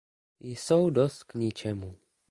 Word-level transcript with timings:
Jsou 0.39 0.89
dost 0.89 1.23
k 1.23 1.33
ničemu. 1.35 1.95